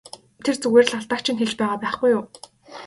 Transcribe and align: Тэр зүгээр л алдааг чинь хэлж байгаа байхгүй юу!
Тэр 0.43 0.55
зүгээр 0.61 0.85
л 0.89 0.95
алдааг 0.97 1.21
чинь 1.23 1.39
хэлж 1.39 1.53
байгаа 1.57 1.81
байхгүй 1.83 2.09
юу! 2.17 2.23